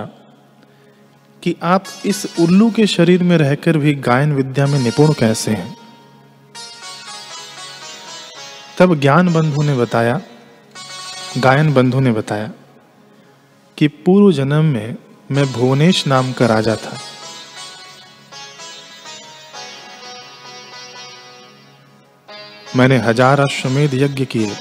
कि 1.42 1.56
आप 1.62 1.84
इस 2.06 2.40
उल्लू 2.40 2.70
के 2.70 2.86
शरीर 2.86 3.22
में 3.22 3.38
रहकर 3.38 3.78
भी 3.78 3.94
गायन 3.94 4.34
विद्या 4.34 4.66
में 4.66 4.78
निपुण 4.78 5.12
कैसे 5.12 5.50
हैं? 5.50 5.76
तब 8.78 9.00
ज्ञान 9.00 9.34
बंधु 9.34 9.62
ने 9.62 9.76
बताया, 9.76 10.20
गायन 11.38 11.74
बंधु 11.74 12.00
ने 12.00 12.12
बताया 12.12 12.52
कि 13.76 13.88
पूर्व 13.88 14.32
जन्म 14.32 14.64
में 14.64 14.96
मैं 15.30 15.44
भुवनेश 15.52 16.06
नाम 16.06 16.30
का 16.32 16.46
राजा 16.46 16.74
था। 16.76 16.96
मैंने 22.76 22.96
हज़ार 22.98 23.40
अश्वमेध 23.40 23.94
यज्ञ 23.94 24.24
किए, 24.24 24.52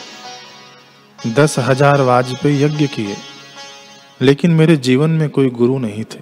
दस 1.19 1.55
हज़ार 1.59 2.01
वाजपेयी 2.01 2.63
यज्ञ 2.63 2.87
किए, 2.87 3.15
लेकिन 4.21 4.51
मेरे 4.51 4.77
जीवन 4.77 5.09
में 5.09 5.29
कोई 5.29 5.49
गुरु 5.49 5.77
नहीं 5.79 6.03
थे। 6.03 6.19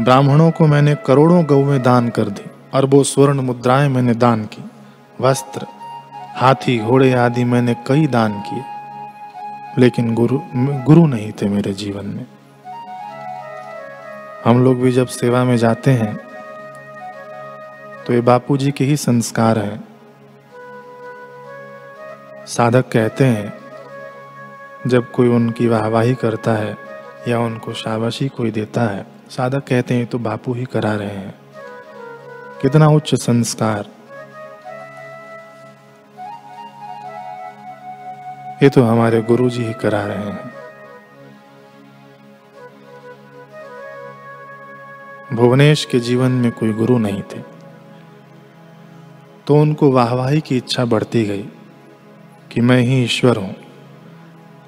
ब्राह्मणों 0.00 0.50
को 0.50 0.66
मैंने 0.66 0.94
करोड़ों 1.06 1.44
गौ 1.44 1.62
में 1.64 1.80
दान 1.82 2.08
कर 2.08 2.28
दी, 2.30 2.50
अरबों 2.74 3.02
स्वर्ण 3.02 3.40
मुद्राएँ 3.42 3.88
मैंने 3.88 4.14
दान 4.16 4.44
की, 4.44 4.62
वस्त्र, 5.20 5.66
हाथी, 6.36 6.78
घोड़े 6.78 7.12
आदि 7.14 7.44
मैंने 7.44 7.74
कई 7.86 8.06
दान 8.08 8.40
किए। 8.40 8.69
लेकिन 9.78 10.14
गुरु 10.14 10.40
गुरु 10.84 11.06
नहीं 11.06 11.32
थे 11.32 11.48
मेरे 11.48 11.72
जीवन 11.72 12.06
में। 12.06 12.26
हम 14.44 14.64
लोग 14.64 14.80
भी 14.80 14.92
जब 14.92 15.06
सेवा 15.06 15.44
में 15.44 15.56
जाते 15.56 15.90
हैं 15.90 16.14
तो 18.06 18.12
ये 18.12 18.20
बापू 18.20 18.56
जी 18.56 18.70
के 18.70 18.84
ही 18.84 18.96
संस्कार 18.96 19.58
हैं। 19.58 19.84
साधक 22.46 22.88
कहते 22.88 23.24
हैं, 23.24 23.52
जब 24.86 25.10
कोई 25.10 25.28
उनकी 25.28 25.66
वाहवाही 25.68 26.14
करता 26.14 26.52
है 26.52 26.76
या 27.28 27.40
उनको 27.40 27.72
शाबाशी 27.72 28.28
कोई 28.28 28.50
देता 28.50 28.82
है, 28.82 29.06
साधक 29.30 29.66
कहते 29.68 29.94
हैं 29.94 30.06
तो 30.06 30.18
बापू 30.18 30.54
ही 30.54 30.64
करा 30.64 30.94
रहे 30.94 31.08
हैं। 31.08 31.34
कितना 32.62 32.88
उच्च 32.88 33.14
संस्कार 33.14 33.88
ये 38.62 38.68
तो 38.68 38.82
हमारे 38.82 39.22
गुरु 39.22 39.50
जी 39.50 39.64
ही 39.64 39.72
करा 39.72 40.06
रहे 40.06 40.18
हैं। 40.18 40.50
भुवनेश 45.32 45.84
के 45.84 46.00
जीवन 46.00 46.30
में 46.30 46.52
कोई 46.52 46.72
गुरु 46.72 46.98
नहीं 46.98 47.22
थे। 47.22 47.40
तो 49.46 49.56
उनको 49.56 49.90
वाहवाही 49.90 50.40
की 50.40 50.56
इच्छा 50.56 50.84
बढ़ती 50.84 51.24
गई 51.24 51.42
कि 52.52 52.60
मैं 52.60 52.80
ही 52.80 53.04
ईश्वर 53.04 53.36
हूँ। 53.36 53.56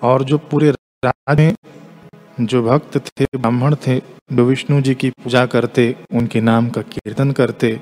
और 0.02 0.24
जो 0.24 0.38
पूरे 0.38 0.70
राज 1.04 1.38
में 1.38 1.54
जो 2.40 2.62
भक्त 2.62 2.98
थे, 2.98 3.24
ब्राह्मण 3.24 3.76
थे, 3.86 3.98
जो 4.32 4.44
विष्णु 4.44 4.80
जी 4.80 4.94
की 4.94 5.10
पूजा 5.10 5.46
करते, 5.46 5.96
उनके 6.12 6.40
नाम 6.40 6.68
का 6.68 6.82
कीर्तन 6.82 7.32
करते, 7.32 7.80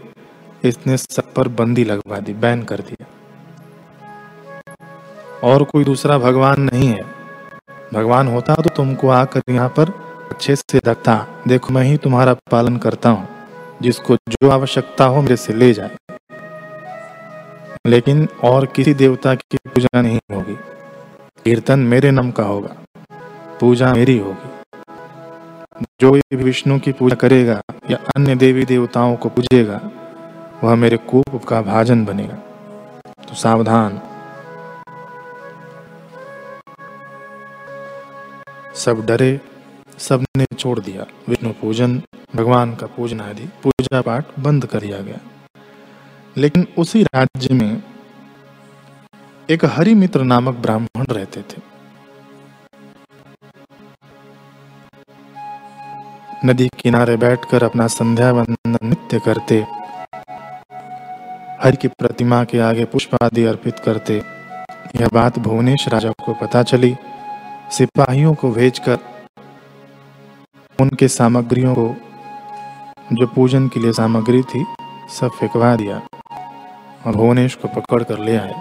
इसने 0.64 0.97
सब 0.97 1.35
पर 1.35 1.49
बंदी 1.49 1.85
लगवा 1.85 2.19
दी, 2.19 2.33
बैन 2.33 2.62
कर 2.62 2.81
दिया। 2.81 3.07
और 5.44 5.64
कोई 5.64 5.85
दूसरा 5.85 6.18
भगवान 6.18 6.61
नहीं 6.61 6.88
है। 6.88 7.02
भगवान 7.94 8.28
होता 8.28 8.54
तो 8.54 8.70
तुमको 8.70 9.09
आकर 9.09 9.40
यहाँ 9.50 9.68
पर 9.68 9.88
अच्छे 10.30 10.56
से 10.56 10.80
रखता 10.87 11.26
देखो, 11.49 11.75
मैं 11.75 11.82
ही 11.82 11.97
तुम्हारा 11.97 12.35
पालन 12.35 12.76
करता 12.76 13.11
हूँ। 13.11 13.28
जिसको 13.82 14.16
जो 14.16 14.50
आवश्यकता 14.50 15.04
हो 15.04 15.23
मेरे 15.23 15.37
से 15.37 15.52
ले 15.52 15.73
जाए। 15.73 15.90
लेकिन 17.87 18.28
और 18.44 18.66
किसी 18.66 18.94
देवता 18.94 19.35
की 19.35 19.56
पूजा 19.56 20.02
नहीं 20.02 20.20
होगी। 20.32 20.54
कीर्तन 21.44 21.78
मेरे 21.78 22.11
नाम 22.11 22.30
का 22.30 22.42
होगा। 22.42 22.76
पूजा 23.61 23.94
मेरी 23.94 24.18
होगी। 24.18 24.50
जो 26.00 26.12
भी 26.12 26.37
विष्णु 26.37 26.78
की 26.78 26.92
पूजा 26.92 27.16
करेगा 27.16 27.62
या 27.90 27.99
अन्य 28.16 28.35
देवी 28.35 28.64
देवताओं 28.64 29.16
को 29.16 29.28
पूजेगा, 29.28 29.80
वह 30.64 30.75
मेरे 30.75 30.97
कोप 30.97 31.44
का 31.44 31.62
भाजन 31.62 32.04
बनेगा। 32.04 32.35
तो 33.28 33.35
सावधान। 33.35 34.00
सब 38.81 39.07
डरे 39.07 39.40
सबने 39.99 40.45
छोड़ 40.59 40.81
दिया। 40.81 41.07
विष्णु 41.29 41.53
पूजन, 41.53 42.03
भगवान 42.37 42.75
का 42.75 42.87
पूजन 42.87 43.21
आदि, 43.21 43.49
पूजा 43.62 44.01
पाठ 44.01 44.25
बंद 44.38 44.66
कर 44.66 44.81
दिया 44.81 44.99
गया। 44.99 45.19
लेकिन 46.37 46.66
उसी 46.79 47.03
राज्य 47.05 47.55
में 47.55 47.83
एक 49.51 49.64
हरिमित्र 49.64 50.23
नामक 50.23 50.55
ब्राह्मण 50.55 51.05
रहते 51.11 51.43
थे। 51.43 51.62
नदी 56.45 56.69
किनारे 56.79 57.16
बैठकर 57.16 57.62
अपना 57.64 57.87
संध्या 57.87 58.33
वंदन 58.33 58.88
नित्य 58.88 59.21
करते, 59.21 59.66
हरि 61.62 61.77
की 61.77 61.88
प्रतिमा 61.88 62.45
के 62.45 62.61
आगे 62.61 62.85
पुष्प 62.85 63.23
आदि 63.23 63.45
अर्पित 63.45 63.79
करते। 63.79 64.23
यह 65.01 65.09
बात 65.12 65.38
भुवनेश 65.38 65.88
राजा 65.88 66.11
को 66.11 66.35
पता 66.35 66.62
चली। 66.62 66.97
सिपाहियों 67.72 68.35
को 68.35 68.50
भेजकर 68.50 68.98
उनके 70.80 71.09
सामग्रियों 71.09 71.74
को, 71.74 71.96
जो 73.12 73.26
पूजन 73.26 73.68
के 73.68 73.80
लिए 73.80 73.92
सामग्री 73.92 74.42
थी, 74.42 74.66
सब 75.20 75.30
फेंकवा 75.30 75.76
दिया 75.76 76.02
और 77.06 77.12
भुवनेश 77.12 77.54
को 77.54 77.68
पकड़ 77.68 78.02
कर 78.02 78.18
ले 78.18 78.37
आए। 78.37 78.54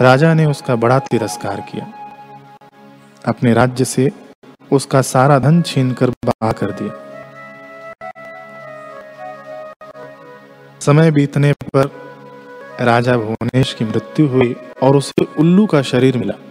राजा 0.00 0.34
ने 0.34 0.46
उसका 0.46 0.76
बड़ा 0.76 0.98
तिरस्कार 0.98 1.60
किया। 1.60 1.92
अपने 3.26 3.54
राज्य 3.54 3.84
से 3.84 4.10
उसका 4.72 5.02
सारा 5.02 5.38
धन 5.38 5.62
छीन 5.62 5.92
कर 5.92 6.10
बाहर 6.10 6.52
कर 6.52 6.70
दिया। 6.70 6.92
समय 10.80 11.10
बीतने 11.10 11.52
पर 11.52 11.90
राजा 12.80 13.16
भुवनेश 13.16 13.74
की 13.74 13.84
मृत्यु 13.84 14.26
हुई 14.26 14.56
और 14.82 14.96
उसे 14.96 15.24
उल्लू 15.38 15.66
का 15.66 15.82
शरीर 15.82 16.18
मिला। 16.18 16.49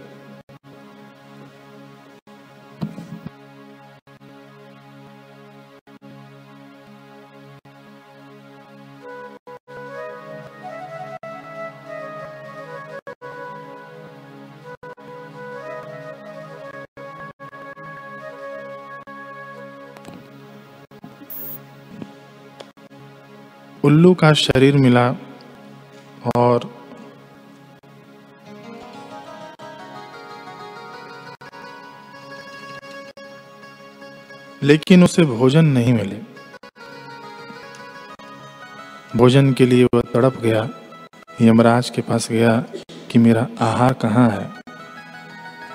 उल्लू 23.84 24.14
का 24.14 24.32
शरीर 24.32 24.76
मिला 24.76 25.14
और 26.36 26.80
लेकिन 34.62 35.04
उसे 35.04 35.22
भोजन 35.22 35.64
नहीं 35.64 35.92
मिले। 35.92 36.16
भोजन 39.16 39.52
के 39.52 39.66
लिए 39.66 39.84
वह 39.84 40.00
तड़प 40.00 40.40
गया। 40.40 40.68
यमराज 41.40 41.90
के 41.90 42.02
पास 42.02 42.28
गया 42.30 42.64
कि 43.10 43.18
मेरा 43.18 43.46
आहार 43.60 43.92
कहाँ 43.92 44.30
है? 44.30 44.50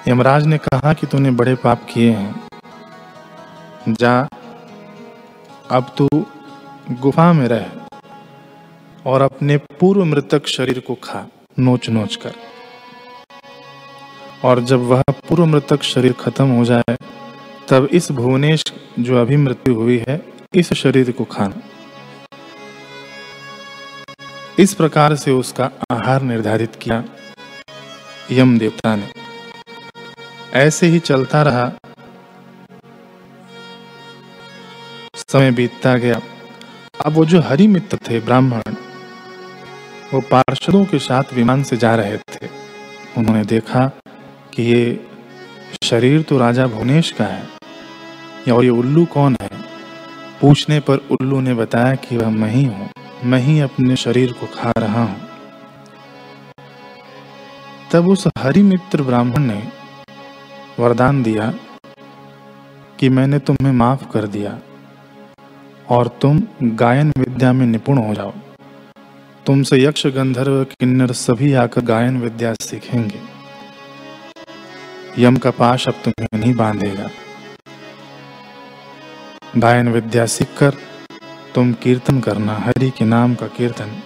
यमराज 0.08 0.46
ने 0.46 0.58
कहा 0.58 0.94
कि 0.94 1.08
तूने 1.08 1.32
बड़े 1.32 1.56
पाप 1.56 1.88
किए 1.94 2.12
हैं। 2.12 2.48
जा, 3.90 4.28
अब 5.72 5.96
तू 5.98 6.10
गुफा 6.92 7.34
में 7.34 7.48
रह। 7.48 7.85
और 9.06 9.22
अपने 9.22 9.58
पूर्व 9.58 10.06
मृतक 10.06 10.48
शरीर 10.48 10.80
को 10.80 10.96
खा 10.96 11.30
नोच 11.60 11.90
नोच 11.90 12.16
कर। 12.16 12.34
और 14.44 14.60
जब 14.60 14.80
वह 14.80 15.02
पूर्व 15.10 15.46
मृतक 15.46 15.84
शरीर 15.84 16.14
खत्म 16.14 16.48
हो 16.48 16.66
जाए, 16.66 16.96
तब 17.70 17.90
इस 17.92 18.12
भुवनेश 18.12 18.64
जो 19.00 19.22
अभी 19.22 19.38
मृत्यु 19.38 19.76
हुई 19.76 20.04
है, 20.08 20.22
इस 20.54 20.74
शरीर 20.74 21.12
को 21.12 21.24
खाना 21.24 21.62
इस 24.60 24.74
प्रकार 24.74 25.16
से 25.16 25.32
उसका 25.32 25.72
आहार 25.92 26.22
निर्धारित 26.22 26.76
किया। 26.76 27.04
यम 28.32 28.60
देवता 28.60 28.96
ने। 28.96 29.10
ऐसे 30.54 30.88
ही 30.88 31.00
चलता 31.00 31.42
रहा। 31.42 31.72
समय 35.16 35.52
बीतता 35.52 35.98
गया। 35.98 36.22
अब 37.06 37.14
वो 37.14 37.26
जो 37.26 37.42
हरि 37.42 37.68
मित्र 37.68 37.98
थे, 37.98 38.20
ब्राह्मण 38.20 38.62
वो 40.16 40.20
पार्षदों 40.22 40.84
के 40.86 41.00
साथ 41.00 41.34
विमान 41.34 41.64
से 41.64 41.78
जा 41.78 41.94
रहे 41.96 42.18
थे। 42.18 42.48
उन्होंने 43.18 43.44
देखा 43.46 43.86
कि 44.54 44.64
ये 44.64 45.08
शरीर 45.84 46.22
तो 46.22 46.38
राजा 46.38 46.68
भुवनेश 46.68 47.10
का 47.12 47.26
है 47.26 48.54
और 48.54 48.64
ये 48.64 48.70
उल्लू 48.72 49.04
कौन 49.06 49.36
है? 49.42 49.50
पूछने 50.42 50.80
पर 50.80 50.98
उल्लू 51.12 51.40
ने 51.42 51.54
बताया 51.54 51.96
कि 51.98 52.18
वह 52.18 52.30
मैं 52.32 52.50
ही 52.52 52.64
हूँ, 52.66 52.90
मैं 53.24 53.40
ही 53.40 53.60
अपने 53.60 53.96
शरीर 53.96 54.32
को 54.32 54.48
खा 54.54 54.72
रहा 54.78 55.04
हूँ। 55.04 55.20
तब 57.92 58.08
उस 58.08 58.28
हरिमित्र 58.38 59.04
ब्राह्मण 59.04 59.44
ने 59.44 59.62
वरदान 60.80 61.22
दिया 61.24 61.54
कि 63.00 63.10
मैंने 63.10 63.40
तुम्हें 63.42 63.74
माफ़ 63.74 64.10
कर 64.12 64.28
दिया, 64.30 64.58
और 65.90 66.18
तुम 66.22 66.42
गायन 66.64 67.14
विद्या 67.18 67.54
में 67.54 67.66
निपुण 67.68 67.98
हो 67.98 68.14
जाओ। 68.14 68.34
तुमसे 69.46 69.84
यक्ष 69.84 70.08
गंधर्व 70.08 70.64
किन्नर 70.64 71.12
सभी 71.12 71.54
आकर 71.54 71.82
गायन 71.82 72.22
विद्या 72.22 72.54
सीखेंगे। 72.54 73.20
यम 75.18 75.38
का 75.38 75.52
पाश 75.52 75.88
अब 75.88 75.94
तुम्हें 76.06 76.40
नहीं 76.40 76.56
बांधेगा। 76.56 77.10
गायन 79.58 79.90
विद्या 79.90 80.26
सीखकर 80.26 80.74
तुम 81.56 81.74
कीर्तन 81.74 82.20
करना, 82.20 82.58
हरि 82.58 82.90
के 82.90 83.06
नाम 83.06 83.36
का 83.36 83.48
कीर्तन। 83.48 84.02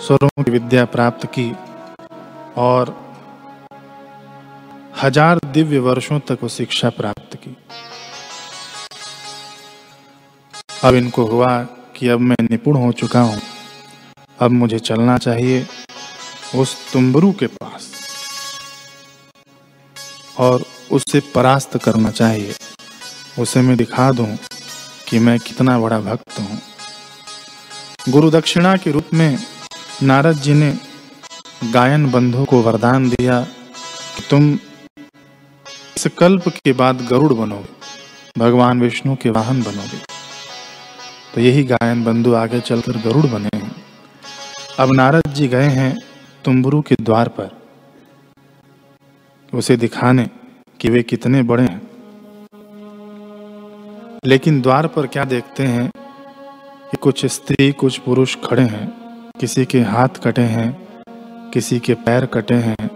स्वरों 0.00 0.44
की 0.44 0.50
विद्या 0.50 0.84
प्राप्त 0.84 1.26
की। 1.26 1.52
और 2.58 2.94
हज़ार 5.02 5.38
दिव्य 5.46 5.78
वर्षों 5.80 6.18
तक 6.20 6.38
वो 6.42 6.48
शिक्षा 6.48 6.88
प्राप्त 6.90 7.34
की। 7.36 7.56
अब 10.84 10.94
इनको 10.94 11.24
हुआ 11.26 11.52
कि 11.96 12.08
अब 12.08 12.20
मैं 12.20 12.36
निपुण 12.42 12.76
हो 12.76 12.90
चुका 12.92 13.20
हूँ। 13.20 13.40
अब 14.40 14.50
मुझे 14.52 14.78
चलना 14.80 15.16
चाहिए 15.18 15.66
उस 16.54 16.76
तुम्बरू 16.92 17.32
के 17.32 17.46
पास 17.46 17.90
और 20.38 20.64
उससे 20.92 21.20
परास्त 21.34 21.76
करना 21.84 22.10
चाहिए। 22.12 22.54
उसे 23.38 23.60
मैं 23.60 23.76
दिखा 23.76 24.10
दूँ 24.12 24.36
कि 25.08 25.18
मैं 25.18 25.38
कितना 25.40 25.78
बड़ा 25.78 26.00
भक्त 26.00 26.38
हूँ। 26.40 26.60
गुरु 28.08 28.30
दक्षिणा 28.30 28.76
के 28.76 28.90
रूप 28.90 29.14
में 29.14 29.38
नारद 30.02 30.36
जी 30.38 30.54
ने 30.54 30.70
गायन 31.64 32.10
बंधु 32.10 32.44
को 32.44 32.62
वरदान 32.62 33.10
दिया 33.10 33.40
कि 34.16 34.22
तुम 34.30 34.58
इस 35.96 36.06
कल्प 36.18 36.48
के 36.48 36.72
बाद 36.72 37.06
गरुड़ 37.06 37.32
बनोगे, 37.32 37.68
भगवान 38.38 38.80
विष्णु 38.80 39.16
के 39.16 39.30
वाहन 39.30 39.62
बनोगे। 39.62 39.98
तो 41.34 41.40
यही 41.40 41.64
गायन 41.64 42.04
बंधु 42.04 42.34
आगे 42.34 42.60
चलकर 42.60 42.92
गरुड़ 42.92 43.26
बने 43.26 43.56
हैं। 43.56 43.84
अब 44.78 44.92
नारद 44.92 45.22
जी 45.28 45.48
गए 45.48 45.68
हैं 45.68 45.98
तुम्बरू 46.44 46.80
के 46.80 46.94
द्वार 47.00 47.28
पर। 47.28 47.62
उसे 49.54 49.76
दिखाने 49.76 50.30
कि 50.80 50.90
वे 50.90 51.02
कितने 51.02 51.42
बड़े 51.42 51.62
हैं। 51.62 51.88
लेकिन 54.24 54.60
द्वार 54.60 54.86
पर 54.86 55.06
क्या 55.06 55.24
देखते 55.24 55.62
हैं 55.62 55.90
कि 56.90 56.96
कुछ 56.96 57.26
स्त्री, 57.26 57.72
कुछ 57.72 57.98
पुरुष 57.98 58.36
खड़े 58.44 58.62
हैं, 58.62 58.92
किसी 59.40 59.64
के 59.64 59.80
हाथ 59.80 60.08
कटे 60.08 60.42
हैं 60.42 60.87
किसी 61.54 61.78
के 61.78 61.94
पैर 61.94 62.26
कटे 62.26 62.54
हैं, 62.54 62.88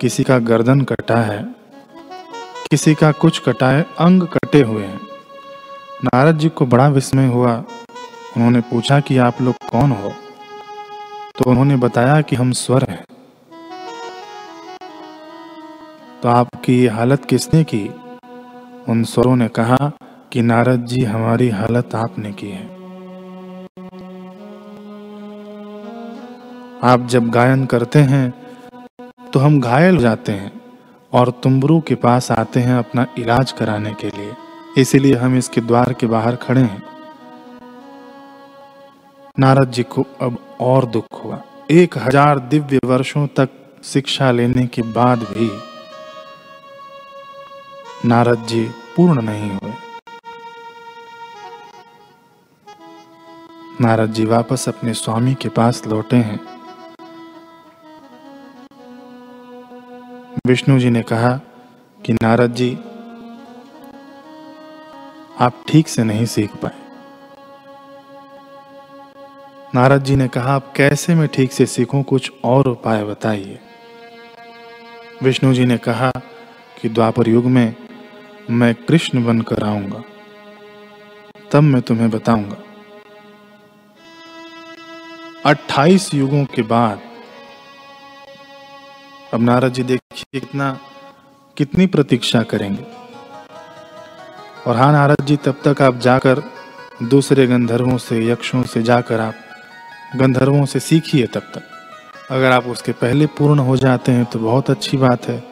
किसी 0.00 0.24
का 0.24 0.38
गर्दन 0.38 0.80
कटा 0.80 1.16
है, 1.16 1.54
किसी 2.70 2.94
का 2.94 3.12
कुछ 3.12 3.38
कटा 3.38 3.68
है, 3.68 3.82
अंग 3.82 4.22
कटे 4.22 4.62
हुए 4.62 4.84
हैं। 4.84 5.00
नारद 6.04 6.38
जी 6.38 6.48
को 6.48 6.66
बड़ा 6.66 6.88
विस्मय 6.88 7.26
हुआ। 7.26 7.64
उन्होंने 8.36 8.60
पूछा 8.60 9.00
कि 9.00 9.18
आप 9.18 9.42
लोग 9.42 9.54
कौन 9.70 9.90
हो? 9.90 10.12
तो 11.38 11.50
उन्होंने 11.50 11.76
बताया 11.76 12.20
कि 12.20 12.36
हम 12.36 12.52
स्वर 12.52 12.86
हैं। 12.90 13.04
तो 16.22 16.28
आपकी 16.28 16.86
हालत 16.86 17.24
किसने 17.24 17.64
की? 17.64 17.90
उन 18.88 19.04
स्वरों 19.04 19.36
ने 19.36 19.48
कहा 19.48 19.92
कि 20.32 20.42
नारद 20.42 20.86
जी, 20.86 21.04
हमारी 21.04 21.48
हालत 21.48 21.94
आपने 21.94 22.32
की 22.32 22.48
है। 22.48 22.71
आप 26.82 27.06
जब 27.06 27.28
गायन 27.30 27.64
करते 27.66 27.98
हैं 28.04 28.28
तो 29.32 29.40
हम 29.40 29.60
घायल 29.60 29.94
हो 29.94 30.00
जाते 30.00 30.32
हैं 30.32 30.50
और 31.12 31.30
तुम्बरू 31.42 31.78
के 31.80 31.94
पास 31.96 32.30
आते 32.32 32.60
हैं 32.60 32.76
अपना 32.76 33.06
इलाज 33.18 33.52
कराने 33.52 33.92
के 33.94 34.08
लिए। 34.08 34.34
इसीलिए 34.78 35.14
हम 35.16 35.36
इसके 35.38 35.60
द्वार 35.60 35.92
के 35.92 36.06
बाहर 36.06 36.36
खड़े 36.36 36.60
हैं। 36.60 36.82
नारद 39.38 39.70
जी 39.70 39.82
को 39.84 40.06
अब 40.22 40.38
और 40.60 40.86
दुख 40.86 41.24
हुआ। 41.24 41.40
एक 41.70 41.98
हज़ार 41.98 42.38
दिव्य 42.48 42.80
वर्षों 42.84 43.26
तक 43.36 43.50
शिक्षा 43.84 44.30
लेने 44.30 44.66
के 44.66 44.82
बाद 44.92 45.22
भी 45.30 45.50
नारद 48.04 48.46
जी 48.46 48.64
पूर्ण 48.96 49.22
नहीं 49.22 49.50
हुए। 49.50 49.72
नारद 53.80 54.12
जी 54.12 54.24
वापस 54.26 54.68
अपने 54.68 54.94
स्वामी 54.94 55.34
के 55.34 55.48
पास 55.50 55.82
लौटे 55.86 56.16
हैं। 56.18 56.40
विष्णु 60.46 60.78
जी 60.78 60.90
ने 60.90 61.02
कहा 61.02 61.30
कि 62.04 62.12
नारद 62.12 62.54
जी, 62.54 62.72
आप 65.40 65.64
ठीक 65.68 65.88
से 65.88 66.04
नहीं 66.04 66.26
सीख 66.26 66.56
पाए। 66.56 66.80
नारद 69.74 70.04
जी 70.04 70.16
ने 70.16 70.28
कहा, 70.28 70.54
आप 70.54 70.72
कैसे 70.76 71.14
मैं 71.14 71.28
ठीक 71.28 71.52
से 71.52 71.66
सीखूं, 71.66 72.02
कुछ 72.02 72.32
और 72.44 72.68
उपाय 72.68 73.04
बताइए। 73.04 73.58
विष्णु 75.22 75.54
जी 75.54 75.66
ने 75.66 75.78
कहा 75.78 76.10
कि 76.80 76.88
द्वापर 76.88 77.28
युग 77.28 77.44
में 77.44 77.74
मैं 78.50 78.74
कृष्ण 78.74 79.24
बनकर 79.24 79.64
आऊँगा, 79.64 80.02
तब 81.52 81.62
मैं 81.62 81.82
तुम्हें 81.82 82.10
बताऊँगा। 82.10 82.56
28 85.46 86.14
युगों 86.14 86.44
के 86.44 86.62
बाद, 86.62 87.00
अब 89.34 89.40
नारद 89.40 89.72
जी 89.72 89.82
देखिए 89.82 90.01
कितना, 90.34 90.78
कितनी 91.56 91.86
प्रतीक्षा 91.86 92.42
करेंगे। 92.42 92.84
और 94.66 94.76
हाँ 94.76 94.92
नारद 94.92 95.24
जी, 95.24 95.36
तब 95.36 95.60
तक 95.64 95.82
आप 95.82 95.98
जाकर 95.98 96.42
दूसरे 97.02 97.46
गंधर्वों 97.46 97.96
से, 97.98 98.24
यक्षों 98.26 98.62
से 98.62 98.82
जाकर 98.82 99.20
आप 99.20 99.34
गंधर्वों 100.16 100.64
से 100.66 100.80
सीखिए 100.80 101.26
तब 101.26 101.50
तक। 101.54 102.30
अगर 102.30 102.52
आप 102.52 102.66
उसके 102.66 102.92
पहले 102.92 103.26
पूर्ण 103.26 103.58
हो 103.58 103.76
जाते 103.76 104.12
हैं 104.12 104.24
तो 104.24 104.38
बहुत 104.38 104.70
अच्छी 104.70 104.96
बात 104.96 105.28
है। 105.28 105.42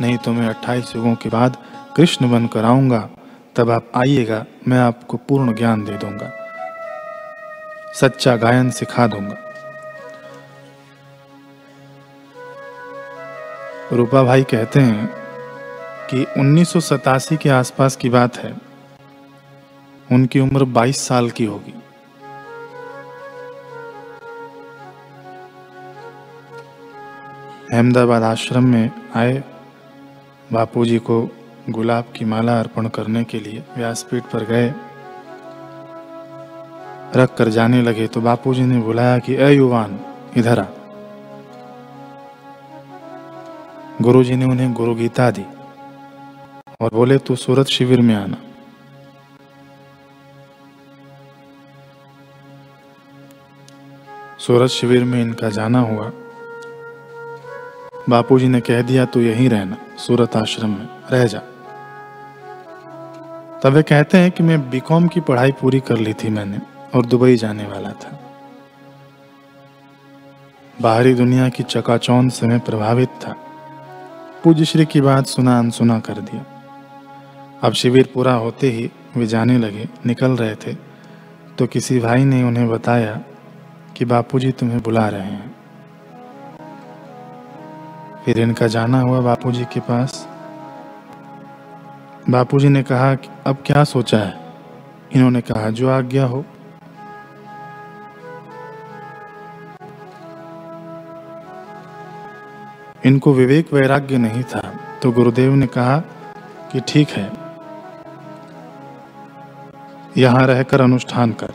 नहीं 0.00 0.16
तो 0.16 0.32
मैं 0.32 0.48
अट्ठाईस 0.48 0.94
युगों 0.96 1.14
के 1.14 1.28
बाद 1.28 1.56
कृष्ण 1.96 2.30
बनकर 2.30 2.64
आऊँगा, 2.64 3.08
तब 3.56 3.70
आप 3.70 3.90
आइएगा, 3.96 4.44
मैं 4.68 4.78
आपको 4.78 5.16
पूर्ण 5.16 5.54
ज्ञान 5.54 5.84
दे 5.84 5.98
दूँगा। 5.98 6.32
सच्चा 7.94 8.36
गायन 8.36 8.70
सिखा 8.70 9.06
दूँगा। 9.06 9.47
रूपा 13.92 14.22
भाई 14.22 14.42
कहते 14.42 14.80
हैं 14.80 15.10
कि 16.10 16.26
उन्नीस 16.38 16.68
सौ 16.68 16.80
सतासी 16.80 17.36
के 17.36 17.48
आसपास 17.48 17.96
की 17.96 18.08
बात 18.08 18.36
है। 18.36 18.54
उनकी 20.12 20.40
उम्र 20.40 20.64
22 20.64 21.08
साल 21.08 21.30
की 21.30 21.44
होगी। 21.44 21.74
अहमदाबाद 27.72 28.22
आश्रम 28.22 28.64
में 28.64 28.90
आए 29.16 29.44
बापूजी 30.52 30.98
को 30.98 31.28
गुलाब 31.70 32.04
की 32.16 32.24
माला 32.24 32.58
अर्पण 32.60 32.88
करने 32.88 33.24
के 33.24 33.40
लिए 33.40 33.64
व्यासपीठ 33.76 34.22
पर 34.22 34.44
गए। 34.44 34.74
रख 37.16 37.36
कर 37.36 37.48
जाने 37.48 37.82
लगे 37.82 38.06
तो 38.06 38.20
बापूजी 38.20 38.62
ने 38.62 38.78
बुलाया 38.78 39.18
कि 39.18 39.36
अ 39.36 39.48
युवान, 39.48 40.00
इधर 40.36 40.58
आ। 40.58 40.64
गुरुजी 44.02 44.36
ने 44.36 44.44
उन्हें 44.44 44.72
गुरु 44.72 44.94
गीता 44.94 45.30
दी 45.30 45.44
और 46.80 46.90
बोले, 46.94 47.18
तू 47.18 47.36
सूरत 47.36 47.66
शिविर 47.66 48.00
में 48.00 48.14
आना। 48.14 48.36
सूरत 54.38 54.70
शिविर 54.70 55.04
में 55.04 55.22
इनका 55.22 55.48
जाना 55.48 55.80
हुआ। 55.80 56.12
बापूजी 58.08 58.48
ने 58.48 58.60
कह 58.60 58.82
दिया, 58.82 59.04
तू 59.04 59.20
यहीं 59.20 59.48
रहना, 59.48 59.76
सूरत 59.98 60.36
आश्रम 60.36 60.70
में, 60.70 60.88
रह 61.10 61.24
जा। 61.24 61.38
तब 63.62 63.66
वे 63.66 63.82
कहते 63.82 64.18
हैं 64.18 64.30
कि 64.30 64.42
मैं 64.42 64.70
बीकॉम 64.70 65.08
की 65.08 65.20
पढ़ाई 65.20 65.52
पूरी 65.52 65.80
कर 65.80 65.96
ली 65.96 66.12
थी 66.12 66.28
मैंने 66.28 66.58
और 66.94 67.06
दुबई 67.06 67.36
जाने 67.36 67.64
वाला 67.64 67.92
था। 67.92 68.20
बाहरी 70.82 71.14
दुनिया 71.14 71.48
की 71.48 71.62
चकाचौंध 71.62 72.30
से 72.30 72.46
मैं 72.46 72.60
प्रभावित 72.60 73.08
था। 73.08 73.34
पूज्य 74.44 74.64
श्री 74.64 74.84
की 74.84 75.00
बात 75.00 75.26
सुना 75.26 75.58
अनसुना 75.58 76.00
कर 76.00 76.12
दिया। 76.12 76.46
अब 77.62 77.72
शिविर 77.72 78.10
पूरा 78.14 78.34
होते 78.34 78.70
ही 78.70 78.90
वे 79.16 79.26
जाने 79.26 79.58
लगे, 79.58 79.88
निकल 80.06 80.30
रहे 80.30 80.54
थे। 80.54 80.74
तो 81.58 81.66
किसी 81.66 82.00
भाई 82.00 82.24
ने 82.24 82.42
उन्हें 82.42 82.68
बताया 82.68 83.20
कि 83.96 84.04
बापूजी 84.04 84.50
तुम्हें 84.50 84.82
बुला 84.82 85.08
रहे 85.08 85.20
हैं। 85.20 85.56
फिर 88.24 88.40
इनका 88.40 88.66
जाना 88.66 89.00
हुआ 89.00 89.20
बापूजी 89.20 89.64
के 89.64 89.80
पास। 89.80 90.28
बापूजी 92.30 92.68
ने 92.68 92.82
कहा 92.82 93.14
कि, 93.14 93.28
अब 93.46 93.56
क्या 93.66 93.84
सोचा 93.84 94.18
है? 94.18 94.40
इन्होंने 95.14 95.40
कहा, 95.40 95.70
जो 95.70 95.90
आज्ञा 95.90 96.24
हो 96.24 96.44
इनको 103.08 103.32
विवेक 103.34 103.72
वैराग्य 103.72 104.18
नहीं 104.18 104.42
था 104.44 104.60
तो 105.02 105.10
गुरुदेव 105.12 105.54
ने 105.54 105.66
कहा 105.68 105.98
कि 106.72 106.80
ठीक 106.88 107.08
है, 107.10 107.30
यहाँ 110.16 110.46
रहकर 110.46 110.80
अनुष्ठान 110.80 111.32
कर। 111.32 111.52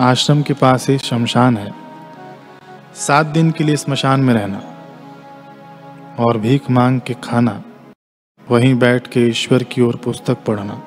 आश्रम 0.00 0.42
के 0.42 0.54
पास 0.54 0.88
ही 0.88 0.98
शमशान 1.00 1.56
है। 1.56 1.72
सात 2.96 3.26
दिन 3.26 3.50
के 3.50 3.64
लिए 3.64 3.76
स्मशान 3.76 4.20
में 4.20 4.32
रहना 4.34 4.60
और 6.18 6.38
भीख 6.38 6.70
मांग 6.70 7.00
के 7.00 7.14
खाना, 7.24 7.62
वहीं 8.40 8.74
बैठ 8.78 9.06
के 9.06 9.26
ईश्वर 9.28 9.62
की 9.64 9.82
ओर 9.82 9.96
पुस्तक 10.04 10.44
पढ़ना। 10.46 10.80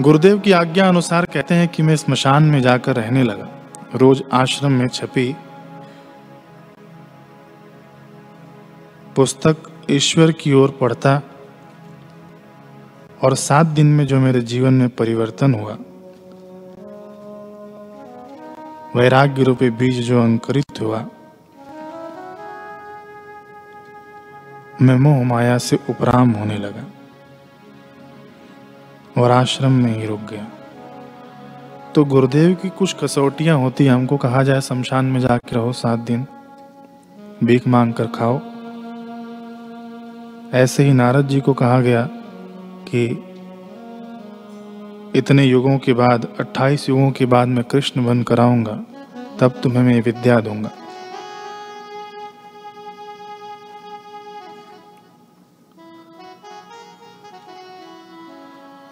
गुरुदेव 0.00 0.38
की 0.38 0.52
आज्ञा 0.52 0.88
अनुसार 0.88 1.24
कहते 1.24 1.54
हैं 1.54 1.68
कि 1.68 1.82
मैं 1.82 1.96
स्मशान 1.96 2.42
में 2.44 2.60
जाकर 2.62 2.96
रहने 2.96 3.22
लगा। 3.22 3.48
रोज 3.94 4.22
आश्रम 4.32 4.72
में 4.72 4.86
छपी 4.88 5.34
पुस्तक 9.16 9.56
ईश्वर 9.90 10.30
की 10.32 10.52
ओर 10.52 10.70
पढ़ता 10.80 11.10
और 13.22 13.34
सात 13.34 13.66
दिन 13.66 13.86
में 13.86 14.06
जो 14.06 14.18
मेरे 14.20 14.40
जीवन 14.40 14.74
में 14.74 14.88
परिवर्तन 14.88 15.54
हुआ 15.54 15.76
वैराग्य 18.96 19.42
रूपी 19.42 19.70
बीज 19.70 20.00
जो 20.00 20.22
अंकुरित 20.22 20.80
हुआ, 20.80 20.98
मैं 24.82 24.96
मोह 24.96 25.22
माया 25.22 25.58
से 25.58 25.78
उपराम 25.90 26.30
होने 26.30 26.56
लगा 26.58 26.84
और 29.22 29.30
आश्रम 29.30 29.72
में 29.72 29.92
ही 29.96 30.06
रुक 30.06 30.20
गया। 30.20 30.46
तो 31.94 32.04
गुरुदेव 32.04 32.54
की 32.54 32.68
कुछ 32.68 32.96
कसौटियाँ 33.02 33.58
होती, 33.58 33.86
हमको 33.86 34.16
कहा 34.16 34.42
जाए, 34.42 34.60
शमशान 34.60 35.04
में 35.04 35.20
जाके 35.20 35.54
रहो 35.56 35.72
सात 35.72 35.98
दिन, 35.98 36.26
भीख 37.44 37.68
मांग 37.68 37.92
कर 37.92 38.06
खाओ। 38.06 38.40
ऐसे 40.54 40.84
ही 40.84 40.92
नारद 40.92 41.28
जी 41.28 41.40
को 41.40 41.54
कहा 41.54 41.80
गया 41.80 42.08
कि 42.88 43.04
इतने 45.18 45.44
युगों 45.44 45.78
के 45.78 45.92
बाद 45.92 46.36
28 46.40 46.88
युगों 46.88 47.10
के 47.10 47.26
बाद 47.26 47.48
मैं 47.48 47.64
कृष्ण 47.64 48.06
बन 48.06 48.22
कर 48.22 48.40
आऊँगा, 48.40 48.72
तब 49.40 49.60
तुम्हें 49.62 49.82
मैं 49.82 50.02
विद्या 50.02 50.40
दूँगा। 50.40 50.70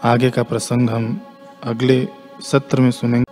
आगे 0.04 0.30
का 0.30 0.42
प्रसंग 0.42 0.90
हम 0.90 1.20
अगले 1.62 2.08
सत्र 2.40 2.80
में 2.80 2.90
सुनेंगे। 2.90 3.31